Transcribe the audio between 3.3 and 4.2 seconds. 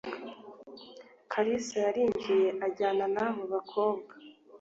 bakobwa